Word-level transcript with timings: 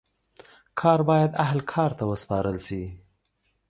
کار 0.75 1.01
باید 1.09 1.31
اهل 1.43 1.59
کار 1.73 1.89
ته 1.97 2.03
وسپارل 2.11 2.57
سي. 2.67 2.81